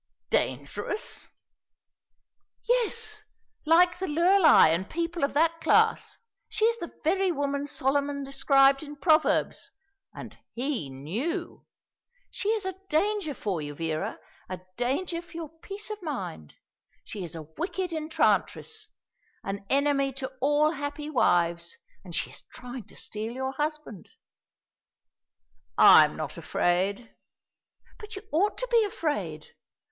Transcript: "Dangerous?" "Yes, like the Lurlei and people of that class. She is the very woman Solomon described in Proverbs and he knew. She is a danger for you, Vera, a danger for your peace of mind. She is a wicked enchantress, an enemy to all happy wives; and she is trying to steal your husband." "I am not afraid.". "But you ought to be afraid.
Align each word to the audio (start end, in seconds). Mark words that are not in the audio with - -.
"Dangerous?" 0.31 1.27
"Yes, 2.67 3.21
like 3.67 3.99
the 3.99 4.07
Lurlei 4.07 4.69
and 4.69 4.89
people 4.89 5.23
of 5.23 5.35
that 5.35 5.61
class. 5.61 6.17
She 6.49 6.65
is 6.65 6.79
the 6.79 6.91
very 7.03 7.31
woman 7.31 7.67
Solomon 7.67 8.23
described 8.23 8.81
in 8.81 8.95
Proverbs 8.95 9.69
and 10.11 10.39
he 10.55 10.89
knew. 10.89 11.67
She 12.31 12.49
is 12.49 12.65
a 12.65 12.73
danger 12.89 13.35
for 13.35 13.61
you, 13.61 13.75
Vera, 13.75 14.19
a 14.49 14.61
danger 14.75 15.21
for 15.21 15.33
your 15.33 15.49
peace 15.49 15.91
of 15.91 16.01
mind. 16.01 16.55
She 17.03 17.23
is 17.23 17.35
a 17.35 17.43
wicked 17.43 17.93
enchantress, 17.93 18.87
an 19.43 19.63
enemy 19.69 20.13
to 20.13 20.33
all 20.41 20.71
happy 20.71 21.11
wives; 21.11 21.77
and 22.03 22.15
she 22.15 22.31
is 22.31 22.41
trying 22.51 22.85
to 22.85 22.95
steal 22.95 23.33
your 23.35 23.51
husband." 23.51 24.09
"I 25.77 26.05
am 26.05 26.17
not 26.17 26.37
afraid.". 26.39 27.13
"But 27.99 28.15
you 28.15 28.23
ought 28.31 28.57
to 28.57 28.67
be 28.71 28.83
afraid. 28.83 29.53